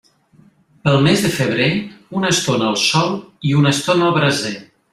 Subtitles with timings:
[0.87, 1.67] Pel mes de febrer,
[2.21, 3.13] una estona al sol
[3.51, 4.57] i una estona al braser.